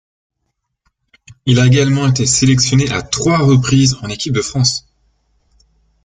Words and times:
Il 1.45 1.59
a 1.59 1.67
également 1.67 2.07
été 2.07 2.25
sélectionné 2.25 2.89
à 2.91 3.03
trois 3.03 3.37
reprises 3.37 3.97
en 4.01 4.09
équipe 4.09 4.33
de 4.33 4.41
France. 4.41 4.87